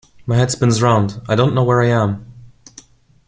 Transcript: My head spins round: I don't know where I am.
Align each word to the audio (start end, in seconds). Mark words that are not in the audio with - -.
My 0.25 0.35
head 0.37 0.49
spins 0.49 0.81
round: 0.81 1.21
I 1.29 1.35
don't 1.35 1.53
know 1.53 1.63
where 1.63 1.79
I 1.83 1.89
am. 1.89 2.25